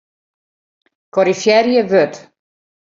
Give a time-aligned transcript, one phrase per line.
[1.17, 2.13] Korrizjearje wurd.